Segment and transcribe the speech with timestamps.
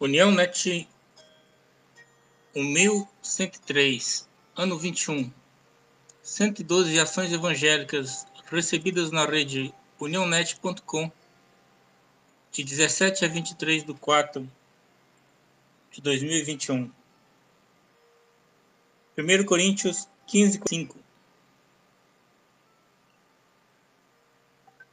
[0.00, 0.88] União Net
[2.54, 5.32] 1103, ano 21.
[6.22, 11.10] 112 ações evangélicas recebidas na rede uniãonet.com
[12.52, 14.48] de 17 a 23 de 4
[15.90, 16.92] de 2021.
[19.18, 20.96] 1 Coríntios 15, 5.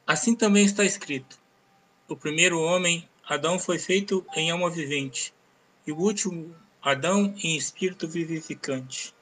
[0.04, 1.38] Assim também está escrito:
[2.08, 5.34] O primeiro homem, Adão, foi feito em alma vivente,
[5.84, 9.12] e o último, Adão, em espírito vivificante.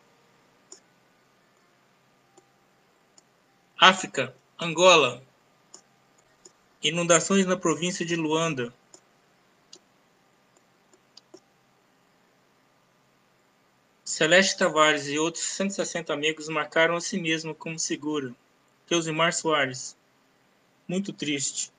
[3.81, 5.23] África, Angola.
[6.83, 8.75] Inundações na província de Luanda.
[14.05, 18.34] Celeste Tavares e outros 160 amigos marcaram a si mesmo como segura.
[19.15, 19.97] Mar Soares.
[20.87, 21.73] Muito triste.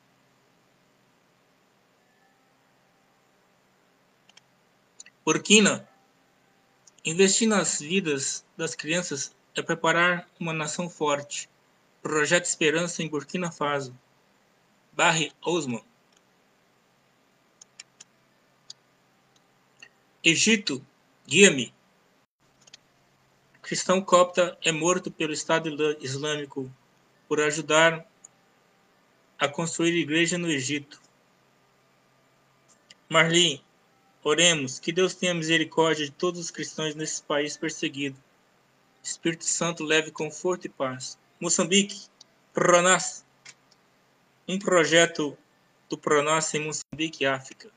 [5.26, 5.90] Burkina.
[7.04, 11.50] Investir nas vidas das crianças é preparar uma nação forte.
[12.00, 13.98] Projeto Esperança em Burkina Faso.
[14.94, 15.84] Barry Osman.
[20.24, 20.86] Egito,
[21.26, 21.74] guia-me.
[23.64, 26.72] Cristão copta é morto pelo Estado Islâmico
[27.28, 28.06] por ajudar
[29.40, 31.02] a construir igreja no Egito.
[33.10, 33.65] Marli,
[34.26, 38.18] oremos que Deus tenha misericórdia de todos os cristãos nesse país perseguido.
[39.04, 41.16] Espírito Santo leve conforto e paz.
[41.40, 42.08] Moçambique,
[42.52, 43.24] Pronas,
[44.48, 45.38] um projeto
[45.88, 47.70] do Pronas em Moçambique, África.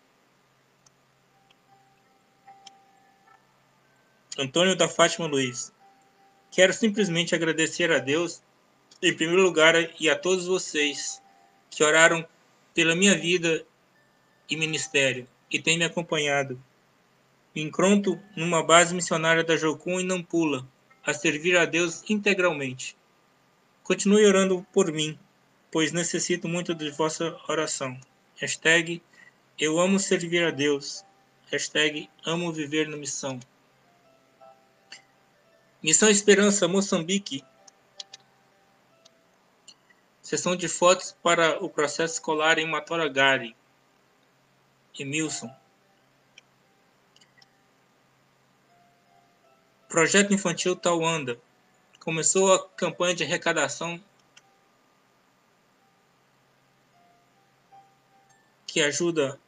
[4.38, 5.70] Antônio da Fátima Luiz.
[6.50, 8.42] Quero simplesmente agradecer a Deus,
[9.02, 11.20] em primeiro lugar, e a todos vocês
[11.68, 12.26] que oraram
[12.72, 13.66] pela minha vida
[14.48, 16.62] e ministério e têm me acompanhado.
[17.54, 20.66] Me encontro numa base missionária da Jocum em Nampula,
[21.04, 22.96] a servir a Deus integralmente.
[23.82, 25.18] Continue orando por mim,
[25.70, 27.98] pois necessito muito de vossa oração.
[28.36, 29.02] Hashtag
[29.58, 31.04] eu amo servir a Deus.
[31.50, 33.40] Hashtag amo viver na missão.
[35.82, 37.42] Missão Esperança, Moçambique.
[40.22, 43.56] Sessão de fotos para o processo escolar em Matoragari.
[45.02, 45.54] Emilson.
[49.88, 51.40] Projeto Infantil Tauanda
[51.98, 54.02] começou a campanha de arrecadação
[58.66, 59.40] que ajuda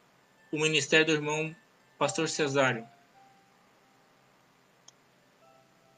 [0.51, 1.55] o Ministério do Irmão
[1.97, 2.87] Pastor Cesário.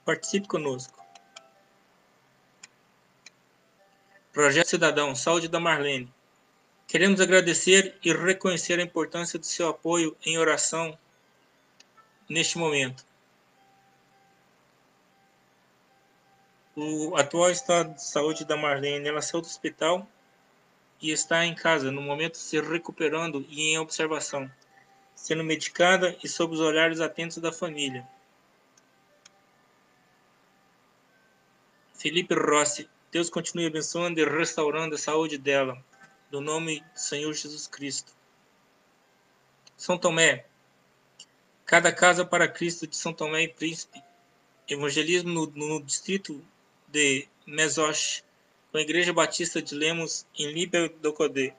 [0.05, 1.01] Participe conosco.
[4.33, 6.13] Projeto Cidadão, Saúde da Marlene.
[6.87, 10.97] Queremos agradecer e reconhecer a importância do seu apoio em oração
[12.29, 13.03] neste momento.
[16.75, 20.07] o atual estado de saúde da Marlene, ela saiu do hospital
[20.99, 24.49] e está em casa, no momento se recuperando e em observação,
[25.15, 28.07] sendo medicada e sob os olhares atentos da família.
[31.93, 35.77] Felipe Rossi, Deus continue abençoando e restaurando a saúde dela,
[36.33, 38.11] no nome do Senhor Jesus Cristo.
[39.77, 40.45] São Tomé,
[41.63, 44.01] cada casa para Cristo de São Tomé e Príncipe,
[44.67, 46.43] evangelismo no, no distrito
[46.87, 48.23] de Mesoche,
[48.71, 51.53] com a Igreja Batista de Lemos, em Líbia do Codê.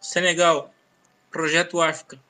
[0.00, 0.74] Senegal,
[1.30, 2.20] Projeto África.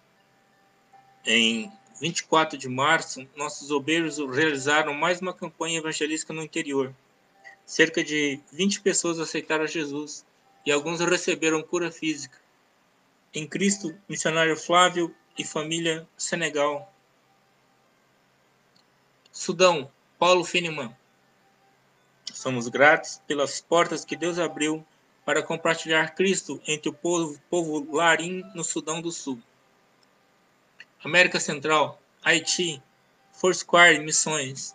[1.25, 6.95] Em 24 de março, nossos obreiros realizaram mais uma campanha evangelística no interior.
[7.71, 10.27] Cerca de 20 pessoas aceitaram Jesus
[10.67, 12.37] e alguns receberam cura física.
[13.33, 16.93] Em Cristo, missionário Flávio e família Senegal,
[19.31, 19.89] Sudão,
[20.19, 20.93] Paulo Finiman.
[22.35, 24.85] Somos gratos pelas portas que Deus abriu
[25.25, 29.41] para compartilhar Cristo entre o povo, povo larim no Sudão do Sul.
[31.05, 32.83] América Central, Haiti,
[33.33, 34.75] Foursquare Missões.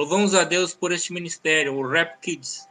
[0.00, 2.66] Louvamos a Deus por este ministério, o Rap Kids,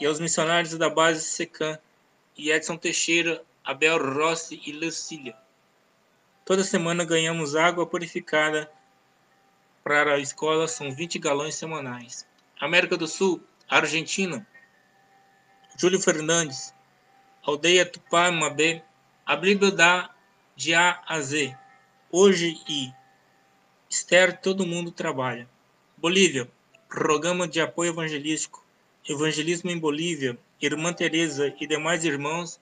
[0.00, 1.78] e aos missionários da base Secam
[2.34, 5.36] e Edson Teixeira, Abel Rossi e Lucília.
[6.42, 8.72] Toda semana ganhamos água purificada
[9.84, 12.26] para a escola são 20 galões semanais.
[12.58, 14.46] América do Sul, Argentina,
[15.76, 16.72] Júlio Fernandes,
[17.42, 18.82] Aldeia Tupá Mabé,
[19.26, 20.14] a Bíblia dá
[20.56, 21.54] de A a Z,
[22.10, 22.90] hoje e
[23.90, 25.52] Esther, todo mundo trabalha.
[26.04, 26.46] Bolívia,
[26.86, 28.62] programa de apoio evangelístico,
[29.08, 32.60] evangelismo em Bolívia, Irmã Teresa e demais irmãos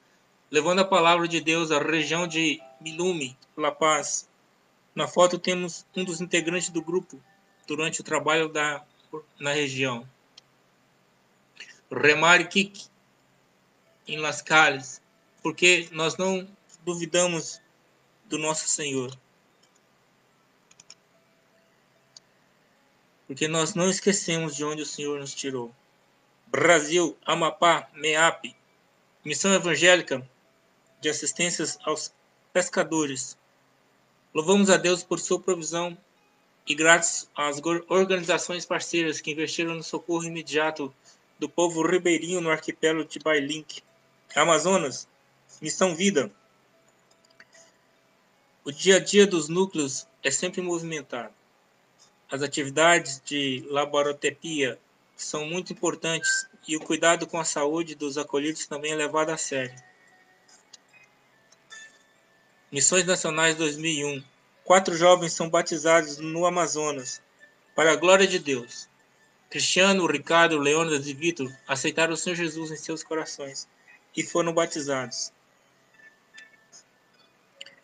[0.49, 4.29] levando a palavra de Deus à região de Milume, La Paz.
[4.95, 7.21] Na foto temos um dos integrantes do grupo
[7.67, 8.85] durante o trabalho da,
[9.41, 10.09] na região.
[11.91, 12.87] Remar Kik,
[14.07, 15.03] em Las Cales,
[15.43, 16.47] porque nós não
[16.85, 17.61] duvidamos
[18.27, 19.13] do nosso Senhor.
[23.33, 25.75] Porque nós não esquecemos de onde o Senhor nos tirou.
[26.49, 28.55] Brasil, Amapá, MEAP,
[29.25, 30.23] Missão Evangélica
[31.01, 32.13] de Assistências aos
[32.53, 33.39] Pescadores.
[34.35, 35.97] Louvamos a Deus por sua provisão
[36.69, 37.59] e graças às
[37.89, 40.95] organizações parceiras que investiram no socorro imediato
[41.39, 43.83] do povo ribeirinho no arquipélago de Bailink.
[44.37, 45.09] Amazonas,
[45.59, 46.31] Missão Vida.
[48.63, 51.33] O dia a dia dos núcleos é sempre movimentado.
[52.33, 54.79] As atividades de laborotepia
[55.15, 59.37] são muito importantes e o cuidado com a saúde dos acolhidos também é levado a
[59.37, 59.77] sério.
[62.73, 64.25] Missões Nacionais 2001.
[64.65, 67.21] Quatro jovens são batizados no Amazonas,
[67.75, 68.89] para a glória de Deus.
[69.51, 73.69] Cristiano, Ricardo, Leônidas e Vitor aceitaram o Senhor Jesus em seus corações
[74.17, 75.31] e foram batizados.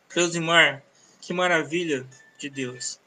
[0.09, 0.83] Cleusimar,
[1.21, 2.07] que maravilha
[2.39, 2.99] de Deus.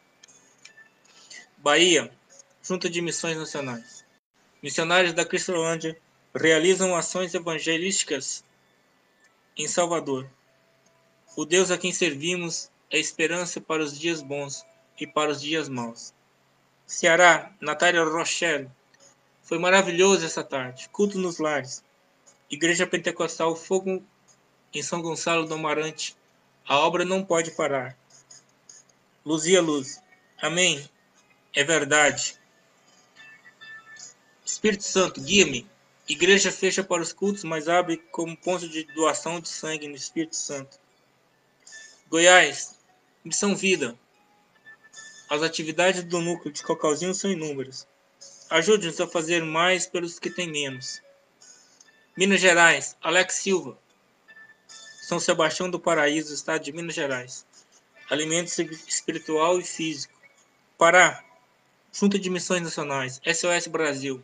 [1.63, 2.11] Bahia,
[2.63, 4.03] Junta de Missões Nacionais.
[4.63, 5.95] Missionários da Cristolândia
[6.33, 8.43] realizam ações evangelísticas
[9.55, 10.27] em Salvador.
[11.37, 14.65] O Deus a quem servimos é esperança para os dias bons
[14.99, 16.15] e para os dias maus.
[16.87, 18.67] Ceará, Natália Rochelle.
[19.43, 20.89] Foi maravilhoso essa tarde.
[20.89, 21.83] Culto nos lares.
[22.49, 24.03] Igreja Pentecostal Fogo
[24.73, 26.17] em São Gonçalo do Amarante.
[26.67, 27.95] A obra não pode parar.
[29.23, 30.01] Luzia Luz.
[30.41, 30.89] Amém.
[31.53, 32.39] É verdade.
[34.45, 35.69] Espírito Santo, guia-me.
[36.07, 40.35] Igreja fecha para os cultos, mas abre como ponto de doação de sangue no Espírito
[40.35, 40.79] Santo.
[42.09, 42.77] Goiás,
[43.23, 43.97] Missão Vida.
[45.29, 47.87] As atividades do núcleo de Cocalzinho são inúmeras.
[48.49, 51.01] Ajude-nos a fazer mais pelos que têm menos.
[52.17, 53.77] Minas Gerais, Alex Silva.
[55.01, 57.45] São Sebastião do Paraíso, estado de Minas Gerais.
[58.09, 60.13] Alimento espiritual e físico.
[60.77, 61.23] Pará,
[61.93, 64.23] Junta de Missões Nacionais, SOS Brasil.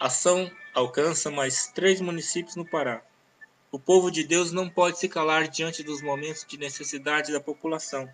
[0.00, 3.02] Ação alcança mais três municípios no Pará.
[3.70, 8.08] O povo de Deus não pode se calar diante dos momentos de necessidade da população.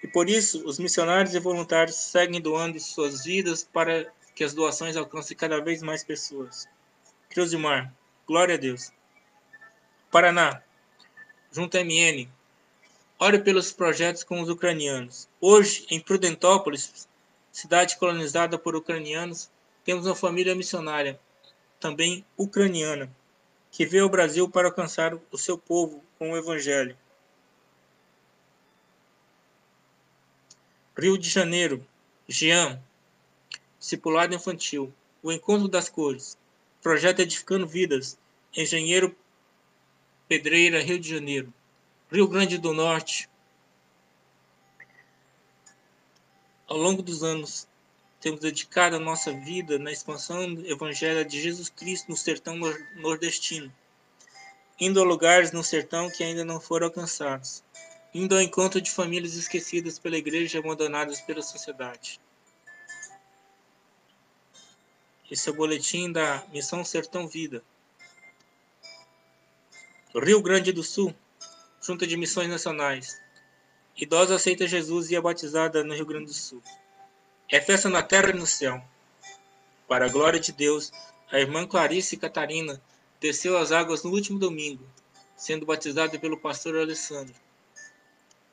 [0.00, 4.96] E por isso, os missionários e voluntários seguem doando suas vidas para que as doações
[4.96, 6.68] alcancem cada vez mais pessoas.
[7.28, 7.92] Creusimar,
[8.28, 8.92] glória a Deus.
[10.08, 10.62] Paraná,
[11.50, 12.28] junto MN,
[13.18, 15.28] ore pelos projetos com os ucranianos.
[15.40, 17.09] Hoje, em Prudentópolis,
[17.50, 19.50] cidade colonizada por ucranianos,
[19.84, 21.18] temos uma família missionária,
[21.78, 23.10] também ucraniana,
[23.70, 26.96] que veio ao Brasil para alcançar o seu povo com o Evangelho.
[30.98, 31.86] Rio de Janeiro,
[32.28, 32.78] Jean,
[33.78, 34.92] discipulado infantil,
[35.22, 36.36] o encontro das cores,
[36.82, 38.18] projeto Edificando Vidas,
[38.54, 39.16] Engenheiro
[40.28, 41.52] Pedreira, Rio de Janeiro,
[42.12, 43.29] Rio Grande do Norte.
[46.70, 47.68] Ao longo dos anos,
[48.18, 52.56] temos dedicado a nossa vida na expansão do Evangelho de Jesus Cristo no sertão
[52.96, 53.70] nordestino,
[54.80, 57.62] indo a lugares no sertão que ainda não foram alcançados
[58.12, 62.20] indo ao encontro de famílias esquecidas pela igreja e abandonadas pela sociedade.
[65.30, 67.62] Esse é o boletim da Missão Sertão Vida.
[70.12, 71.14] Rio Grande do Sul,
[71.80, 73.20] Junta de Missões Nacionais.
[73.96, 76.62] Idosa aceita Jesus e é batizada no Rio Grande do Sul.
[77.50, 78.82] É festa na terra e no céu.
[79.88, 80.92] Para a glória de Deus,
[81.30, 82.80] a irmã Clarice Catarina
[83.20, 84.84] desceu as águas no último domingo,
[85.36, 87.34] sendo batizada pelo pastor Alessandro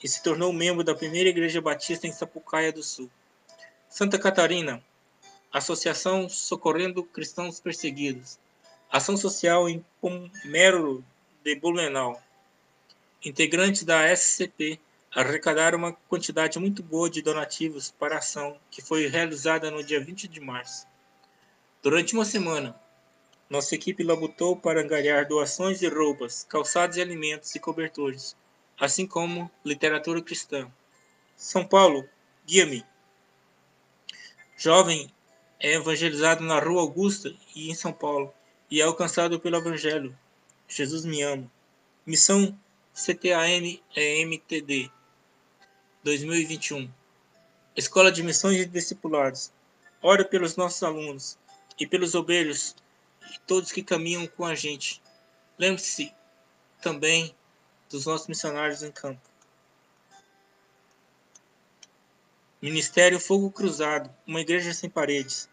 [0.04, 3.10] e se tornou membro da primeira Igreja Batista em Sapucaia do Sul.
[3.90, 4.84] Santa Catarina,
[5.52, 8.38] Associação Socorrendo Cristãos Perseguidos,
[8.92, 11.04] Ação Social em Pomero
[11.44, 12.22] de Blumenau.
[13.26, 14.80] Integrantes da SCP
[15.16, 20.04] arrecadaram uma quantidade muito boa de donativos para a ação que foi realizada no dia
[20.04, 20.86] 20 de março.
[21.82, 22.80] Durante uma semana,
[23.50, 28.36] nossa equipe labutou para angariar doações de roupas, calçados e alimentos e cobertores
[28.80, 30.72] assim como literatura cristã.
[31.36, 32.08] São Paulo,
[32.46, 32.86] guia-me.
[34.56, 35.12] Jovem
[35.60, 38.32] é evangelizado na Rua Augusta e em São Paulo
[38.70, 40.16] e é alcançado pelo Evangelho.
[40.68, 41.52] Jesus me ama.
[42.06, 42.56] Missão
[42.94, 44.92] CTAM-EMTD
[46.04, 46.90] 2021.
[47.76, 49.52] Escola de Missões e Discipulados.
[50.02, 51.38] Ora pelos nossos alunos
[51.80, 52.76] e pelos obreiros
[53.32, 55.02] e todos que caminham com a gente.
[55.58, 56.14] Lembre-se
[56.82, 57.36] também
[57.90, 59.22] dos nossos missionários em campo.
[62.62, 65.50] Ministério Fogo Cruzado, uma igreja sem paredes.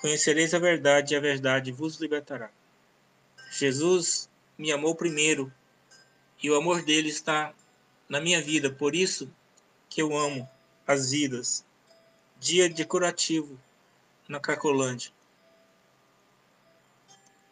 [0.00, 2.50] Conhecereis a verdade e a verdade vos libertará.
[3.50, 5.52] Jesus me amou primeiro
[6.42, 7.52] e o amor dele está
[8.10, 9.32] na minha vida, por isso
[9.88, 10.46] que eu amo
[10.84, 11.64] as vidas.
[12.40, 13.56] Dia decorativo
[14.28, 15.12] na Cracolândia.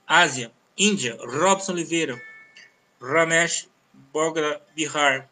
[0.04, 2.20] Ásia, Índia, Robson Oliveira,
[3.00, 3.68] Ramesh
[4.12, 5.30] Bogra Bihar,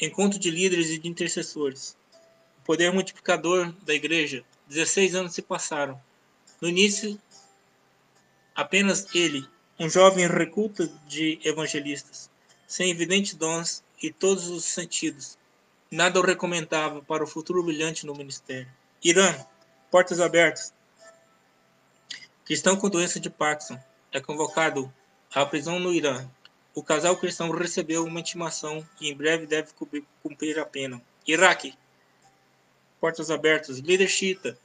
[0.00, 1.96] Encontro de líderes e de intercessores.
[2.58, 4.44] O poder multiplicador da igreja.
[4.66, 6.00] 16 anos se passaram.
[6.60, 7.20] No início,
[8.54, 9.46] apenas ele,
[9.78, 12.30] um jovem reculto de evangelistas,
[12.66, 15.38] sem evidentes dons e todos os sentidos.
[15.90, 18.70] Nada o recomendava para o futuro brilhante no ministério.
[19.02, 19.34] Irã,
[19.90, 20.72] portas abertas.
[22.44, 23.78] Cristão com doença de Parkinson
[24.12, 24.92] é convocado
[25.34, 26.28] à prisão no Irã
[26.74, 29.68] o casal cristão recebeu uma intimação e em breve deve
[30.20, 31.00] cumprir a pena.
[31.24, 31.78] Iraque.
[33.00, 33.78] Portas abertas.
[33.78, 34.58] Líder Shita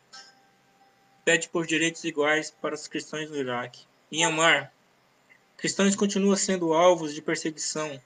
[1.24, 3.86] pede por direitos iguais para os cristãos no Iraque.
[4.12, 4.74] Myanmar.
[5.56, 8.02] Cristãos continuam sendo alvos de perseguição.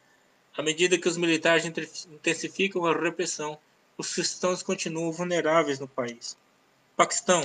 [0.55, 3.57] À medida que os militares intensificam a repressão,
[3.98, 6.38] os cristãos continuam vulneráveis no país.
[6.95, 7.41] Paquistão.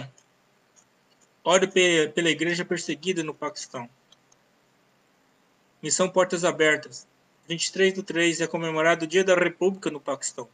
[1.42, 3.88] Ore pela igreja perseguida no Paquistão.
[5.82, 7.06] Missão Portas Abertas.
[7.48, 10.46] 23 do 3 é comemorado o Dia da República no Paquistão,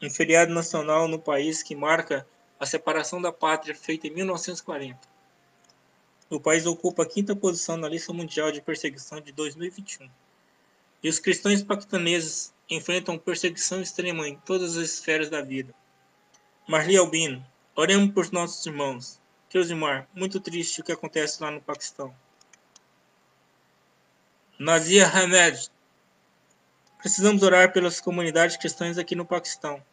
[0.00, 2.26] um feriado nacional no país que marca
[2.58, 4.98] a separação da pátria feita em 1940.
[6.30, 10.08] O país ocupa a quinta posição na lista mundial de perseguição de 2021.
[11.04, 15.74] E os cristãos paquistaneses enfrentam perseguição extrema em todas as esferas da vida.
[16.66, 17.44] Marli Albino,
[17.76, 19.20] oremos por nossos irmãos.
[19.76, 22.12] Mar, muito triste o que acontece lá no Paquistão.
[24.58, 25.70] Nazir Hamed.
[26.98, 29.84] Precisamos orar pelas comunidades cristãs aqui no Paquistão.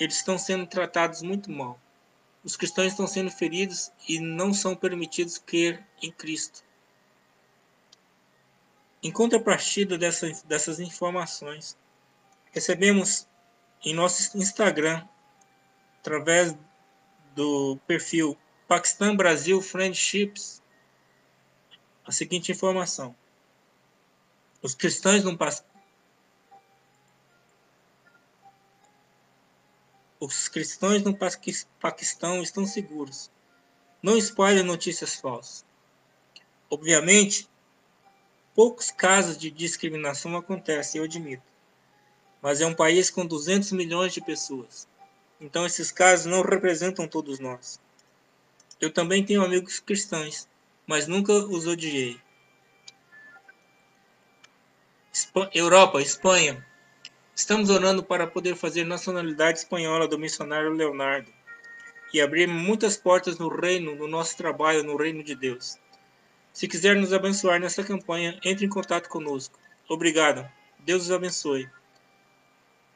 [0.00, 1.78] Eles estão sendo tratados muito mal.
[2.42, 6.64] Os cristãos estão sendo feridos e não são permitidos crer em Cristo.
[9.04, 11.76] Em contrapartida dessas, dessas informações,
[12.50, 13.28] recebemos
[13.84, 15.06] em nosso Instagram,
[15.98, 16.56] através
[17.34, 18.34] do perfil
[18.66, 20.62] Paquistão Brasil Friendships,
[22.02, 23.14] a seguinte informação.
[24.62, 25.66] Os cristãos passam.
[30.18, 31.14] Os cristãos no
[31.78, 33.30] Paquistão estão seguros.
[34.02, 35.66] Não espalhem notícias falsas.
[36.70, 37.50] Obviamente,
[38.54, 41.42] poucos casos de discriminação acontecem, eu admito.
[42.40, 44.86] Mas é um país com 200 milhões de pessoas.
[45.40, 47.80] Então esses casos não representam todos nós.
[48.80, 50.48] Eu também tenho amigos cristãos,
[50.86, 52.20] mas nunca os odiei.
[55.52, 56.64] Europa, Espanha.
[57.34, 61.32] Estamos orando para poder fazer nacionalidade espanhola do missionário Leonardo
[62.12, 65.76] e abrir muitas portas no reino, no nosso trabalho, no reino de Deus.
[66.54, 69.58] Se quiser nos abençoar nessa campanha, entre em contato conosco.
[69.88, 70.48] Obrigado.
[70.78, 71.68] Deus os abençoe.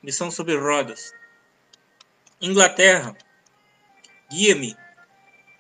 [0.01, 1.13] Missão sobre rodas.
[2.41, 3.17] Inglaterra.
[4.31, 4.77] Guia-me.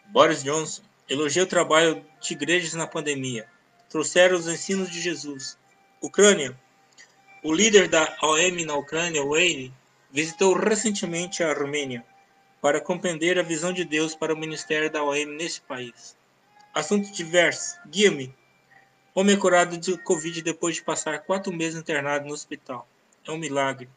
[0.07, 0.83] Boris Johnson.
[1.09, 3.49] Elogia o trabalho de igrejas na pandemia.
[3.88, 5.59] Trouxeram os ensinos de Jesus.
[6.00, 6.57] Ucrânia.
[7.43, 9.75] O líder da OM na Ucrânia, Wayne,
[10.09, 12.05] visitou recentemente a Armênia
[12.62, 16.17] para compreender a visão de Deus para o ministério da OM nesse país.
[16.79, 17.77] Assuntos diversos.
[17.89, 18.33] Guia-me.
[19.13, 22.87] Homem é curado de Covid depois de passar quatro meses internado no hospital.
[23.27, 23.89] É um milagre.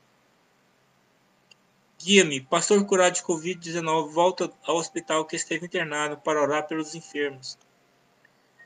[2.04, 2.42] Guia-me.
[2.42, 7.56] Pastor curado de Covid-19 volta ao hospital que esteve internado para orar pelos enfermos.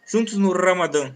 [0.08, 1.14] Juntos no Ramadã.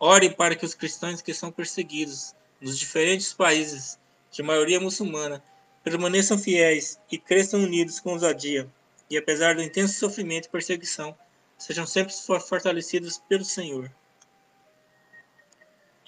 [0.00, 3.96] Ore para que os cristãos que são perseguidos nos diferentes países
[4.28, 5.40] de maioria muçulmana
[5.84, 8.68] permaneçam fiéis e cresçam unidos com ousadia,
[9.08, 11.16] e apesar do intenso sofrimento e perseguição,
[11.58, 13.90] sejam sempre fortalecidos pelo Senhor.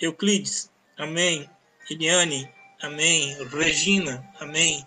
[0.01, 1.49] Euclides, amém.
[1.91, 3.35] Eliane, amém.
[3.49, 4.87] Regina, amém.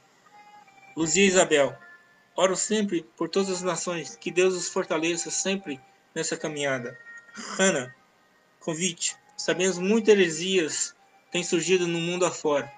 [0.96, 1.78] Luzia Isabel,
[2.36, 5.80] oro sempre por todas as nações, que Deus os fortaleça sempre
[6.14, 6.98] nessa caminhada.
[7.58, 7.96] Hannah,
[8.60, 9.16] convite.
[9.38, 10.96] Sabemos muitas heresias
[11.32, 12.72] têm surgido no mundo afora.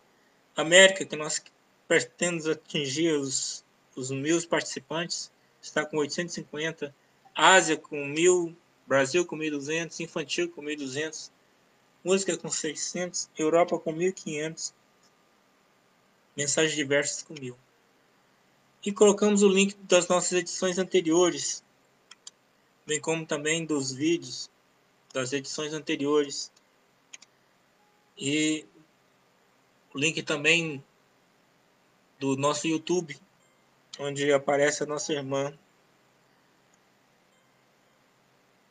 [0.55, 1.41] América, que nós
[1.88, 3.63] pretendemos atingir os,
[3.95, 6.93] os mil participantes, está com 850.
[7.33, 8.55] Ásia, com mil.
[8.85, 10.01] Brasil, com 1.200.
[10.01, 11.31] Infantil, com 1.200.
[12.03, 13.29] Música, com 600.
[13.38, 14.73] Europa, com 1.500.
[16.35, 17.55] Mensagens diversas, com 1.000.
[18.85, 21.63] E colocamos o link das nossas edições anteriores
[22.89, 24.50] bem como também dos vídeos
[25.13, 26.51] das edições anteriores.
[28.17, 28.65] E
[29.93, 30.84] o link também
[32.19, 33.15] do nosso YouTube,
[34.00, 35.55] onde aparece a nossa irmã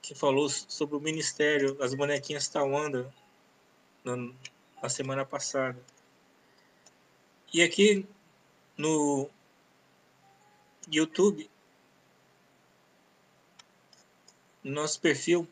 [0.03, 3.15] que falou sobre o ministério das bonequinhas Tawanda
[4.03, 4.17] na,
[4.83, 5.81] na semana passada.
[7.55, 8.05] E aqui
[8.77, 9.31] no
[10.91, 11.49] YouTube
[14.63, 15.49] no nosso perfil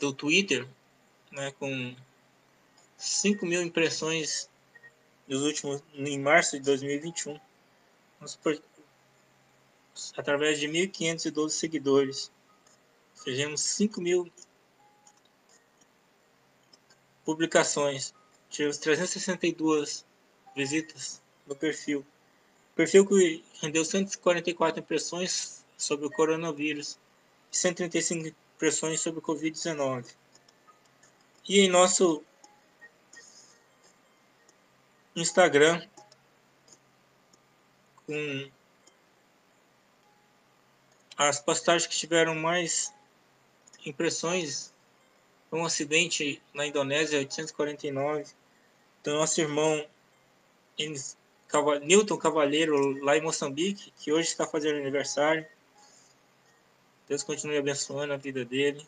[0.00, 0.66] do Twitter,
[1.32, 1.94] né, com
[2.96, 4.48] 5 mil impressões
[5.26, 7.38] nos últimos, em março de 2021,
[8.20, 8.38] nós,
[10.16, 12.30] através de 1.512 seguidores,
[13.14, 14.32] fizemos 5 mil
[17.24, 18.14] publicações,
[18.48, 20.04] tivemos 362
[20.56, 22.04] visitas no perfil.
[22.74, 26.98] Perfil que rendeu 144 impressões sobre o coronavírus
[27.50, 30.06] 135 impressões sobre o Covid-19.
[31.48, 32.22] E em nosso
[35.16, 35.86] Instagram,
[38.06, 38.50] com
[41.16, 42.92] as postagens que tiveram mais
[43.84, 44.72] impressões,
[45.50, 48.30] um acidente na Indonésia, 849,
[49.02, 49.86] do nosso irmão
[51.82, 55.46] Newton Cavalheiro, lá em Moçambique, que hoje está fazendo aniversário.
[57.08, 58.86] Deus continue abençoando a vida dele.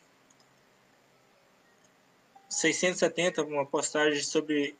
[2.50, 4.76] 670, uma postagem sobre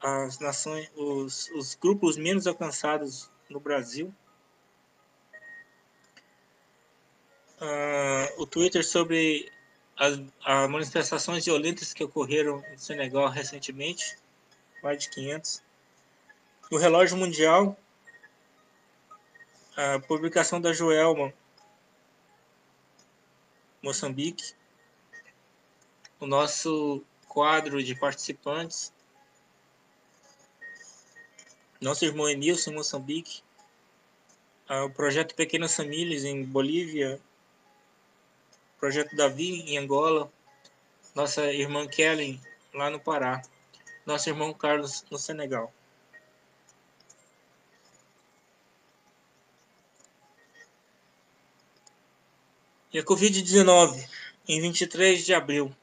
[0.00, 4.14] as nações, os, os grupos menos alcançados no Brasil.
[7.60, 9.50] Uh, o Twitter sobre
[9.96, 14.16] as, as, manifestações violentas que ocorreram no Senegal recentemente,
[14.82, 15.62] mais de 500.
[16.70, 17.76] O relógio mundial,
[19.76, 21.32] a publicação da Joelma
[23.84, 24.54] Moçambique.
[26.18, 28.94] O nosso quadro de participantes.
[31.78, 33.42] Nosso irmão Emilson em Moçambique.
[34.66, 37.20] Ah, o projeto Pequenas Famílias em Bolívia.
[38.76, 40.32] O projeto Davi em Angola.
[41.14, 42.40] Nossa irmã Kelly
[42.72, 43.42] lá no Pará.
[44.06, 45.70] Nosso irmão Carlos no Senegal.
[52.94, 54.08] E a Covid-19,
[54.46, 55.74] em 23 de abril,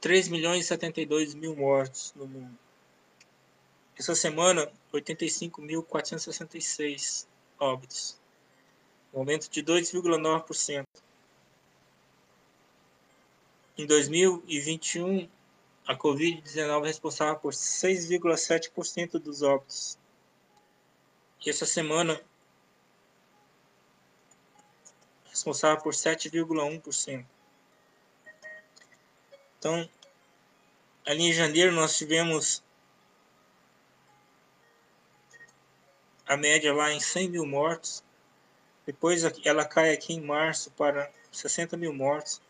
[0.00, 2.56] 3 milhões e 72 mil mortos no mundo.
[3.98, 7.26] Essa semana, 85.466
[7.58, 8.16] óbitos,
[9.12, 10.86] um aumento de 2,9%.
[13.76, 15.28] Em 2021,
[15.88, 19.98] a Covid-19 é responsável por 6,7% dos óbitos.
[21.44, 22.22] E essa semana,
[25.32, 27.24] responsável por 7,1%.
[29.58, 29.88] Então,
[31.06, 32.62] ali em janeiro nós tivemos
[36.26, 38.04] a média lá em 100 mil mortos.
[38.84, 42.40] Depois ela cai aqui em março para 60 mil mortos.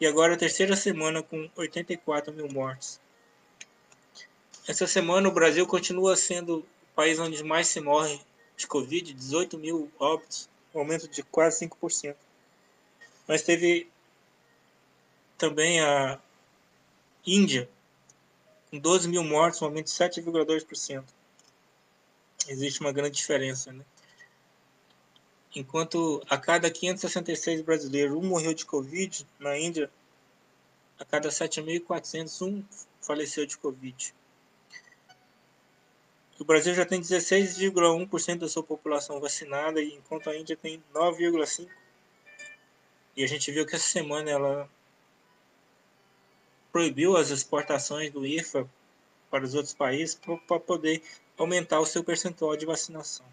[0.00, 3.00] E agora a terceira semana com 84 mil mortos.
[4.66, 6.66] Essa semana o Brasil continua sendo o
[6.96, 8.20] país onde mais se morre
[8.56, 12.16] de Covid, 18 mil óbitos, um aumento de quase 5%.
[13.26, 13.88] Mas teve
[15.38, 16.20] também a
[17.26, 17.68] Índia,
[18.70, 21.04] com 12 mil mortos, um aumento de 7,2%.
[22.48, 23.84] Existe uma grande diferença, né?
[25.54, 29.88] Enquanto a cada 566 brasileiros, um morreu de Covid, na Índia,
[30.98, 32.64] a cada 7.400, um
[33.00, 34.14] faleceu de Covid.
[36.38, 41.68] O Brasil já tem 16,1% da sua população vacinada, enquanto a Índia tem 9,5%.
[43.16, 44.68] E a gente viu que essa semana ela
[46.72, 48.68] proibiu as exportações do IFA
[49.30, 51.02] para os outros países para poder
[51.38, 53.24] aumentar o seu percentual de vacinação.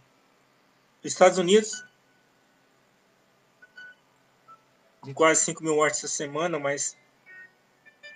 [1.04, 1.84] Os Estados Unidos,
[5.00, 6.96] com quase 5 mil mortes essa semana, mas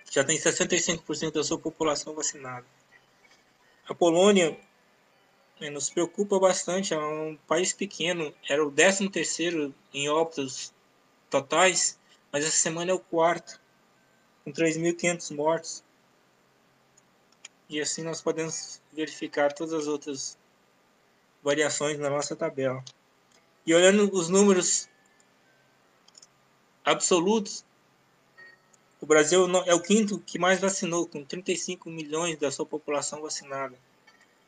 [0.08, 2.64] já tem 65% da sua população vacinada.
[3.88, 4.56] A Polônia
[5.60, 10.72] nos preocupa bastante, é um país pequeno, era o 13 terceiro em óbitos
[11.30, 11.98] totais,
[12.30, 13.58] mas essa semana é o quarto,
[14.44, 15.84] com 3.500 mortos.
[17.68, 20.38] E assim nós podemos verificar todas as outras
[21.42, 22.84] variações na nossa tabela.
[23.66, 24.88] E olhando os números
[26.84, 27.64] absolutos,
[29.00, 33.76] o Brasil é o quinto que mais vacinou, com 35 milhões da sua população vacinada.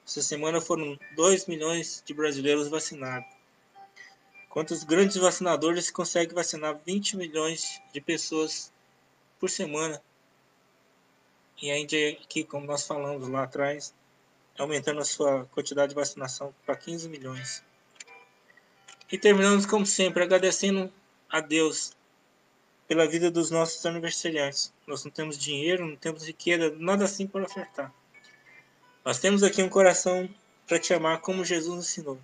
[0.09, 3.29] Essa semana foram 2 milhões de brasileiros vacinados.
[4.49, 8.73] Quantos grandes vacinadores conseguem vacinar 20 milhões de pessoas
[9.39, 10.03] por semana?
[11.61, 12.19] E a Índia,
[12.49, 13.93] como nós falamos lá atrás,
[14.59, 17.63] aumentando a sua quantidade de vacinação para 15 milhões.
[19.13, 20.91] E terminamos, como sempre, agradecendo
[21.29, 21.95] a Deus
[22.87, 24.73] pela vida dos nossos aniversariantes.
[24.87, 27.93] Nós não temos dinheiro, não temos riqueza, nada assim para ofertar.
[29.09, 30.29] Nós temos aqui um coração
[30.67, 32.19] para te amar como Jesus ensinou.